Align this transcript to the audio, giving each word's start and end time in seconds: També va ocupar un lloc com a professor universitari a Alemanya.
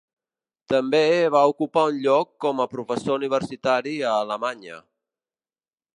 També 0.71 1.01
va 1.35 1.41
ocupar 1.51 1.83
un 1.91 2.01
lloc 2.05 2.31
com 2.45 2.63
a 2.65 2.69
professor 2.73 3.21
universitari 3.21 3.95
a 4.15 4.19
Alemanya. 4.27 4.85